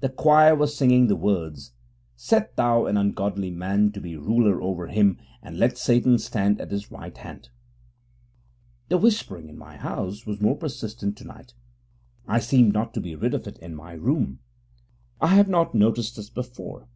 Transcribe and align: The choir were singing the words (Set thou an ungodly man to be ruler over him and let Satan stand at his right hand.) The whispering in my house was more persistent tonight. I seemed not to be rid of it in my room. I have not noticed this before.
The 0.00 0.10
choir 0.10 0.54
were 0.54 0.66
singing 0.66 1.06
the 1.06 1.16
words 1.16 1.72
(Set 2.14 2.54
thou 2.54 2.84
an 2.84 2.98
ungodly 2.98 3.50
man 3.50 3.92
to 3.92 4.00
be 4.02 4.14
ruler 4.14 4.60
over 4.60 4.88
him 4.88 5.16
and 5.42 5.56
let 5.56 5.78
Satan 5.78 6.18
stand 6.18 6.60
at 6.60 6.70
his 6.70 6.90
right 6.92 7.16
hand.) 7.16 7.48
The 8.90 8.98
whispering 8.98 9.48
in 9.48 9.56
my 9.56 9.78
house 9.78 10.26
was 10.26 10.38
more 10.42 10.58
persistent 10.58 11.16
tonight. 11.16 11.54
I 12.28 12.40
seemed 12.40 12.74
not 12.74 12.92
to 12.92 13.00
be 13.00 13.16
rid 13.16 13.32
of 13.32 13.46
it 13.46 13.56
in 13.60 13.74
my 13.74 13.94
room. 13.94 14.40
I 15.18 15.28
have 15.28 15.48
not 15.48 15.74
noticed 15.74 16.14
this 16.16 16.28
before. 16.28 16.86